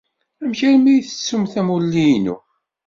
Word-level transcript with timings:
Amek 0.43 0.59
armi 0.67 0.89
ay 0.93 1.01
tettumt 1.03 1.53
amulli-inu? 1.59 2.35